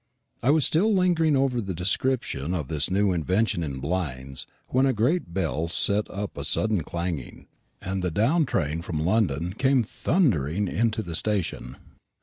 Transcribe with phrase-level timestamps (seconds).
[0.41, 4.93] I was still lingering over the description of this new invention in blinds, when a
[4.93, 7.45] great bell set up a sudden clanging,
[7.83, 11.75] and the down train from London came thundering into the station.